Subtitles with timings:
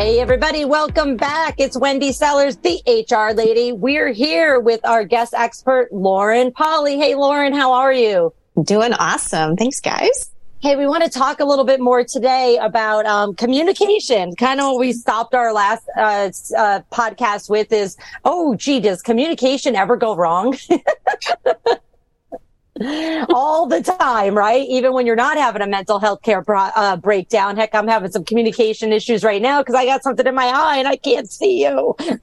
[0.00, 1.56] Hey, everybody, welcome back.
[1.58, 3.70] It's Wendy Sellers, the HR lady.
[3.72, 6.96] We're here with our guest expert, Lauren Polly.
[6.96, 8.32] Hey, Lauren, how are you?
[8.64, 9.56] Doing awesome.
[9.56, 10.30] Thanks, guys.
[10.60, 14.34] Hey, we want to talk a little bit more today about um, communication.
[14.36, 19.02] Kind of what we stopped our last uh, uh, podcast with is, oh, gee, does
[19.02, 20.56] communication ever go wrong?
[23.34, 24.66] all the time, right?
[24.68, 27.56] Even when you're not having a mental health care pro- uh, breakdown.
[27.56, 30.78] Heck, I'm having some communication issues right now because I got something in my eye
[30.78, 31.94] and I can't see you.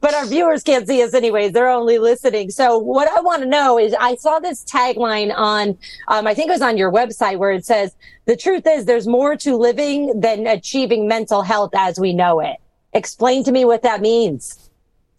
[0.00, 1.52] but our viewers can't see us anyways.
[1.52, 2.50] They're only listening.
[2.50, 6.48] So what I want to know is I saw this tagline on, um, I think
[6.48, 7.94] it was on your website where it says,
[8.26, 12.56] the truth is there's more to living than achieving mental health as we know it.
[12.92, 14.69] Explain to me what that means.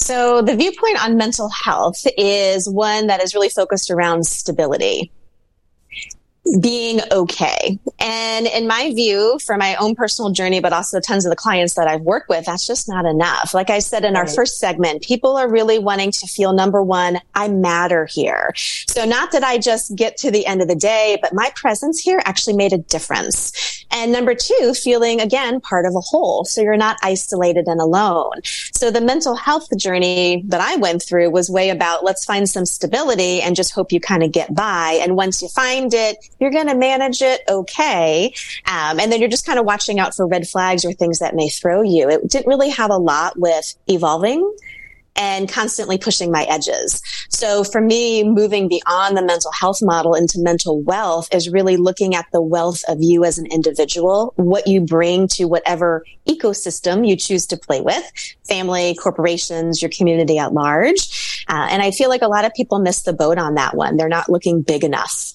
[0.00, 5.12] So the viewpoint on mental health is one that is really focused around stability
[6.60, 7.78] being okay.
[7.98, 11.74] And in my view, for my own personal journey, but also tons of the clients
[11.74, 13.52] that I've worked with, that's just not enough.
[13.52, 17.20] Like I said in our first segment, people are really wanting to feel number one,
[17.34, 18.52] I matter here.
[18.56, 22.00] So not that I just get to the end of the day, but my presence
[22.00, 23.69] here actually made a difference.
[23.90, 26.44] And number two, feeling again part of a whole.
[26.44, 28.42] So you're not isolated and alone.
[28.44, 32.66] So the mental health journey that I went through was way about let's find some
[32.66, 34.98] stability and just hope you kind of get by.
[35.02, 38.32] And once you find it, you're going to manage it okay.
[38.66, 41.34] Um, and then you're just kind of watching out for red flags or things that
[41.34, 42.08] may throw you.
[42.08, 44.50] It didn't really have a lot with evolving
[45.16, 47.02] and constantly pushing my edges.
[47.28, 52.14] So for me, moving beyond the mental health model into mental wealth is really looking
[52.14, 57.16] at the wealth of you as an individual, what you bring to whatever ecosystem you
[57.16, 58.04] choose to play with,
[58.46, 61.44] family, corporations, your community at large.
[61.48, 63.96] Uh, and I feel like a lot of people miss the boat on that one.
[63.96, 65.34] They're not looking big enough.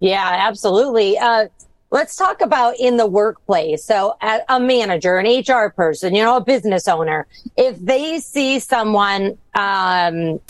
[0.00, 1.18] Yeah, absolutely.
[1.18, 1.46] Uh,
[1.92, 3.84] let's talk about in the workplace.
[3.84, 4.16] So
[4.48, 7.26] a manager, an HR person, you know, a business owner,
[7.56, 10.40] if they see someone, um,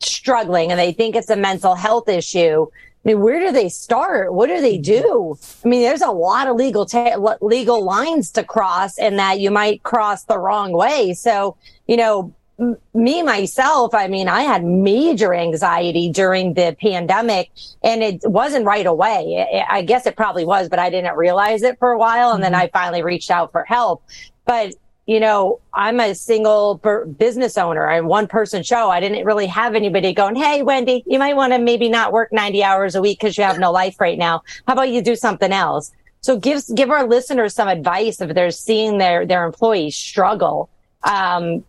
[0.00, 2.66] struggling and they think it's a mental health issue,
[3.04, 4.32] I mean, where do they start?
[4.32, 5.38] What do they do?
[5.62, 9.50] I mean, there's a lot of legal ta- legal lines to cross, and that you
[9.50, 11.12] might cross the wrong way.
[11.12, 17.50] So, you know, me myself, I mean, I had major anxiety during the pandemic
[17.82, 19.64] and it wasn't right away.
[19.68, 22.30] I guess it probably was, but I didn't realize it for a while.
[22.30, 22.52] And mm-hmm.
[22.52, 24.04] then I finally reached out for help.
[24.44, 24.74] But,
[25.06, 26.80] you know, I'm a single
[27.18, 27.90] business owner.
[27.90, 28.88] I'm one person show.
[28.88, 32.32] I didn't really have anybody going, Hey, Wendy, you might want to maybe not work
[32.32, 34.42] 90 hours a week because you have no life right now.
[34.66, 35.92] How about you do something else?
[36.20, 40.70] So give, give our listeners some advice if they're seeing their, their employees struggle.
[41.02, 41.64] Um,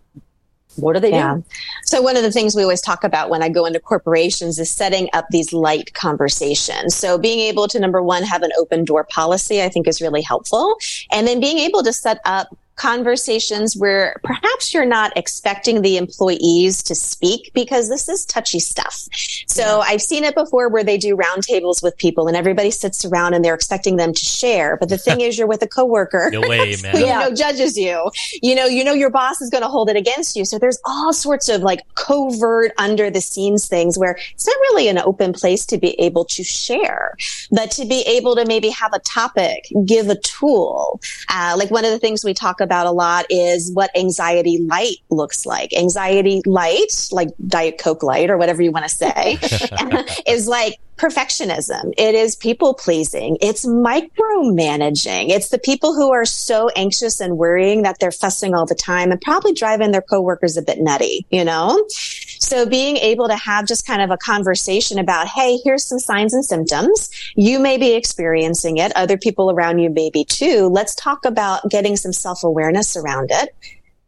[0.78, 1.36] what do they yeah.
[1.36, 1.44] do?
[1.84, 4.70] So one of the things we always talk about when I go into corporations is
[4.70, 6.96] setting up these light conversations.
[6.96, 10.22] So being able to number one have an open door policy, I think is really
[10.22, 10.78] helpful.
[11.12, 16.84] And then being able to set up conversations where perhaps you're not expecting the employees
[16.84, 19.08] to speak because this is touchy stuff.
[19.48, 19.84] So yeah.
[19.86, 23.44] I've seen it before where they do roundtables with people and everybody sits around and
[23.44, 24.78] they're expecting them to share.
[24.78, 26.96] But the thing is, you're with a coworker no way, man.
[26.96, 28.12] who you know judges you.
[28.42, 30.46] You know, you know your boss is going to hold it against you.
[30.46, 34.88] So there's all sorts of like covert under the scenes things where it's not really
[34.88, 37.16] an open place to be able to share,
[37.52, 41.02] but to be able to maybe have a topic, give a tool.
[41.30, 44.98] Uh, like one of the things we talk about a lot is what anxiety light
[45.10, 45.74] looks like.
[45.74, 49.38] Anxiety light, like Diet Coke light or whatever you want to say,
[50.28, 51.94] is like perfectionism.
[51.98, 53.38] It is people pleasing.
[53.42, 55.30] It's micromanaging.
[55.30, 59.12] It's the people who are so anxious and worrying that they're fussing all the time
[59.12, 61.86] and probably driving their coworkers a bit nutty, you know?
[62.40, 66.34] So being able to have just kind of a conversation about, Hey, here's some signs
[66.34, 67.10] and symptoms.
[67.36, 68.92] You may be experiencing it.
[68.96, 70.68] Other people around you may be too.
[70.68, 73.56] Let's talk about getting some self awareness around it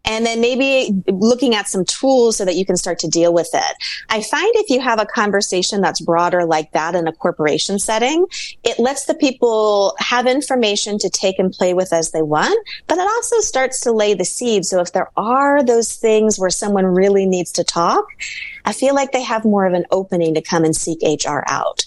[0.07, 3.49] and then maybe looking at some tools so that you can start to deal with
[3.53, 3.75] it.
[4.09, 8.25] I find if you have a conversation that's broader like that in a corporation setting,
[8.63, 12.57] it lets the people have information to take and play with as they want,
[12.87, 14.69] but it also starts to lay the seeds.
[14.69, 18.05] So if there are those things where someone really needs to talk,
[18.65, 21.85] I feel like they have more of an opening to come and seek HR out.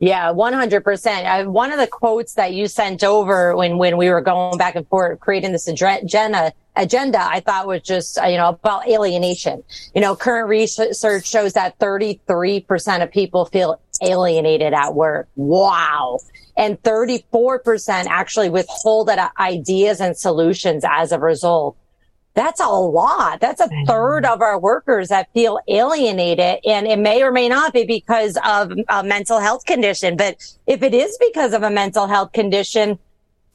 [0.00, 1.46] Yeah, 100%.
[1.46, 4.74] Uh, one of the quotes that you sent over when, when we were going back
[4.74, 9.62] and forth creating this agenda, agenda, I thought was just, uh, you know, about alienation.
[9.94, 15.28] You know, current research shows that 33% of people feel alienated at work.
[15.36, 16.18] Wow.
[16.56, 19.08] And 34% actually withhold
[19.38, 21.76] ideas and solutions as a result.
[22.34, 23.40] That's a lot.
[23.40, 26.58] That's a third of our workers that feel alienated.
[26.64, 30.16] And it may or may not be because of a mental health condition.
[30.16, 32.98] But if it is because of a mental health condition,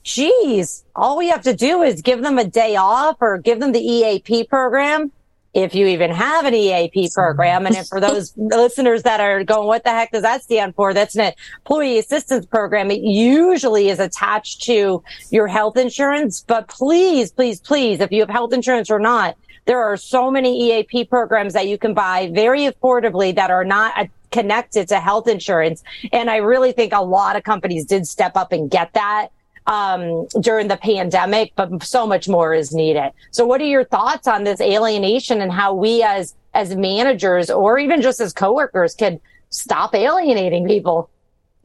[0.04, 3.74] geez, all we have to do is give them a day off or give them
[3.74, 5.12] the EAP program
[5.54, 7.66] if you even have an EAP program.
[7.66, 10.94] And for those listeners that are going, what the heck does that stand for?
[10.94, 12.92] That's an employee assistance program.
[12.92, 18.30] It usually is attached to your health insurance, but please, please, please, if you have
[18.30, 19.36] health insurance or not,
[19.66, 24.08] there are so many EAP programs that you can buy very affordably that are not
[24.32, 25.84] connected to health insurance.
[26.12, 29.30] And I really think a lot of companies did step up and get that
[29.70, 33.12] um, during the pandemic, but so much more is needed.
[33.32, 37.78] So what are your thoughts on this alienation and how we as, as managers or
[37.78, 39.22] even just as coworkers could
[39.52, 41.10] stop alienating people?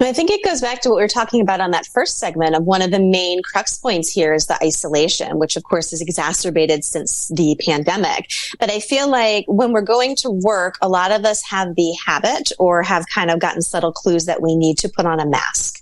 [0.01, 2.57] I think it goes back to what we were talking about on that first segment
[2.57, 6.01] of one of the main crux points here is the isolation, which of course is
[6.01, 8.29] exacerbated since the pandemic.
[8.59, 11.95] But I feel like when we're going to work, a lot of us have the
[12.05, 15.27] habit or have kind of gotten subtle clues that we need to put on a
[15.27, 15.81] mask,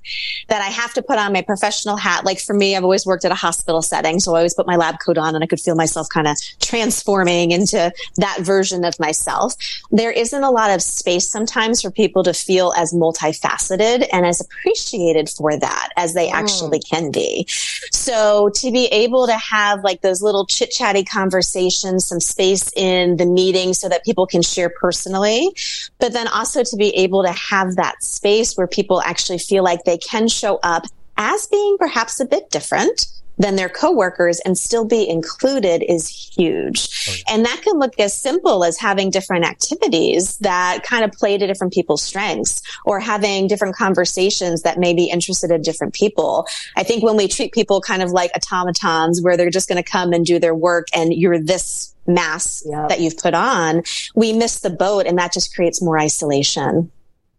[0.48, 2.26] that I have to put on my professional hat.
[2.26, 4.20] Like for me, I've always worked at a hospital setting.
[4.20, 6.36] So I always put my lab coat on and I could feel myself kind of
[6.60, 9.54] transforming into that version of myself.
[9.90, 14.40] There isn't a lot of space sometimes for people to feel as multifaceted and as
[14.40, 16.34] appreciated for that as they mm.
[16.34, 17.46] actually can be.
[17.92, 23.16] So to be able to have like those little chit chatty conversations, some space in
[23.16, 25.50] the meeting so that people can share personally,
[25.98, 29.84] but then also to be able to have that space where people actually feel like
[29.84, 30.84] they can show up
[31.16, 33.06] as being perhaps a bit different
[33.42, 36.88] than their coworkers and still be included is huge.
[37.08, 37.34] Oh, yeah.
[37.34, 41.46] And that can look as simple as having different activities that kind of play to
[41.46, 46.46] different people's strengths or having different conversations that may be interested in different people.
[46.76, 49.90] I think when we treat people kind of like automatons where they're just going to
[49.90, 52.88] come and do their work and you're this mass yep.
[52.88, 53.82] that you've put on,
[54.14, 56.90] we miss the boat and that just creates more isolation.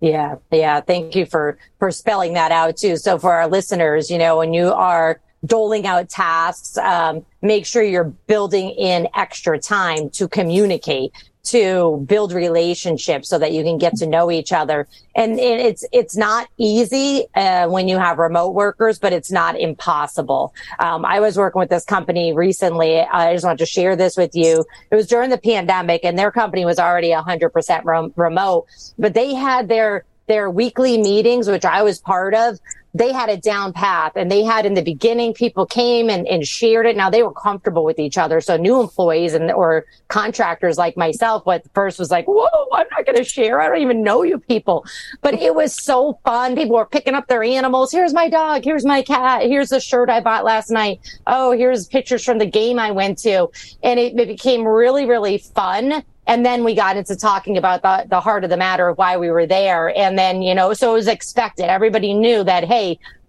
[0.01, 0.35] Yeah.
[0.51, 0.81] Yeah.
[0.81, 2.97] Thank you for, for spelling that out too.
[2.97, 6.77] So for our listeners, you know, when you are doling out tasks.
[6.77, 11.11] Um, make sure you're building in extra time to communicate,
[11.43, 14.87] to build relationships so that you can get to know each other.
[15.13, 20.53] And, it's, it's not easy, uh, when you have remote workers, but it's not impossible.
[20.79, 23.01] Um, I was working with this company recently.
[23.01, 24.63] I just wanted to share this with you.
[24.89, 27.85] It was during the pandemic and their company was already hundred percent
[28.15, 28.67] remote,
[28.97, 32.57] but they had their, their weekly meetings, which I was part of,
[32.93, 36.45] they had a down path and they had in the beginning people came and, and
[36.45, 36.95] shared it.
[36.95, 38.39] Now they were comfortable with each other.
[38.39, 43.05] So new employees and or contractors like myself, what first was like, whoa, I'm not
[43.05, 43.59] going to share.
[43.59, 44.85] I don't even know you people,
[45.21, 46.55] but it was so fun.
[46.55, 47.91] People were picking up their animals.
[47.91, 48.63] Here's my dog.
[48.63, 49.43] Here's my cat.
[49.43, 50.99] Here's the shirt I bought last night.
[51.25, 53.49] Oh, here's pictures from the game I went to.
[53.81, 58.05] And it, it became really, really fun and then we got into talking about the,
[58.09, 59.95] the heart of the matter of why we were there.
[59.97, 61.65] And then, you know, so it was expected.
[61.65, 62.82] Everybody knew that, hey,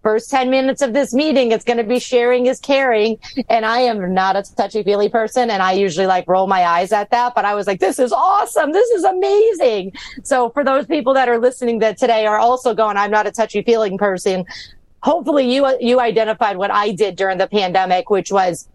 [0.04, 3.18] first 10 minutes of this meeting, it's going to be sharing is caring.
[3.48, 5.50] And I am not a touchy feely person.
[5.50, 7.34] And I usually like roll my eyes at that.
[7.34, 8.70] But I was like, this is awesome.
[8.72, 9.92] This is amazing.
[10.22, 13.32] So for those people that are listening that today are also going, I'm not a
[13.32, 14.44] touchy feeling person.
[15.02, 18.68] Hopefully you, uh, you identified what I did during the pandemic, which was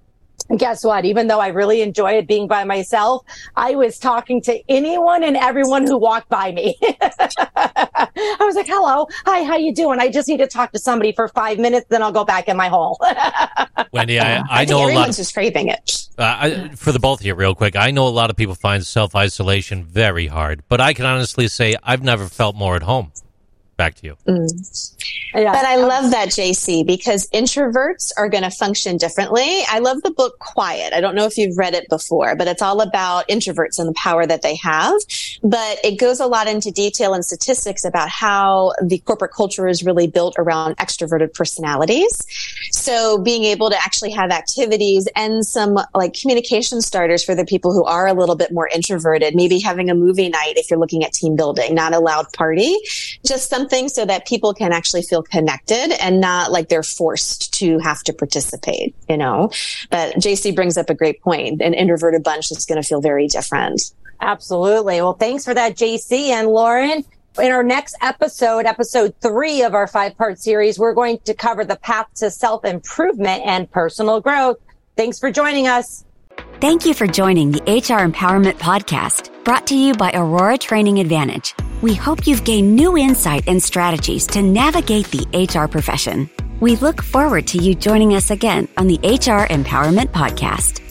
[0.57, 1.05] guess what?
[1.05, 3.25] Even though I really enjoyed being by myself,
[3.55, 6.77] I was talking to anyone and everyone who walked by me.
[6.81, 9.99] I was like, hello, hi, how you doing?
[9.99, 12.57] I just need to talk to somebody for five minutes, then I'll go back in
[12.57, 12.99] my hole.
[13.91, 15.09] Wendy, I, I, I know a lot.
[15.09, 16.07] Of, just craving it.
[16.17, 18.55] Uh, I, for the both of you, real quick, I know a lot of people
[18.55, 22.83] find self isolation very hard, but I can honestly say I've never felt more at
[22.83, 23.11] home
[23.79, 24.17] back to you.
[24.27, 24.95] Mm.
[25.33, 25.51] Yeah.
[25.51, 29.61] But I love that, JC, because introverts are going to function differently.
[29.69, 30.93] I love the book Quiet.
[30.93, 33.93] I don't know if you've read it before, but it's all about introverts and the
[33.93, 34.93] power that they have.
[35.41, 39.83] But it goes a lot into detail and statistics about how the corporate culture is
[39.83, 42.25] really built around extroverted personalities.
[42.71, 47.71] So being able to actually have activities and some like communication starters for the people
[47.71, 51.05] who are a little bit more introverted, maybe having a movie night if you're looking
[51.05, 52.75] at team building, not a loud party,
[53.25, 57.53] just something something so that people can actually feel connected and not like they're forced
[57.53, 59.51] to have to participate, you know?
[59.89, 61.61] But JC brings up a great point.
[61.61, 63.81] An introverted bunch is going to feel very different.
[64.21, 65.01] Absolutely.
[65.01, 67.05] Well, thanks for that, JC and Lauren
[67.39, 71.63] in our next episode, episode three of our five part series, we're going to cover
[71.63, 74.57] the path to self improvement and personal growth.
[74.97, 76.03] Thanks for joining us.
[76.59, 81.55] Thank you for joining the HR Empowerment Podcast, brought to you by Aurora Training Advantage.
[81.81, 86.29] We hope you've gained new insight and strategies to navigate the HR profession.
[86.59, 90.88] We look forward to you joining us again on the HR Empowerment Podcast.